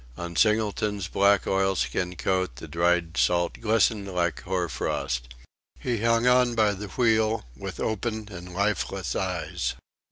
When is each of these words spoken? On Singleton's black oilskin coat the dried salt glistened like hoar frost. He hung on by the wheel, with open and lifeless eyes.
On 0.17 0.35
Singleton's 0.35 1.07
black 1.07 1.45
oilskin 1.45 2.15
coat 2.15 2.55
the 2.55 2.67
dried 2.67 3.17
salt 3.17 3.61
glistened 3.61 4.07
like 4.11 4.41
hoar 4.41 4.67
frost. 4.67 5.31
He 5.79 6.01
hung 6.01 6.25
on 6.25 6.55
by 6.55 6.73
the 6.73 6.87
wheel, 6.87 7.45
with 7.55 7.79
open 7.79 8.27
and 8.31 8.51
lifeless 8.51 9.15
eyes. 9.15 9.75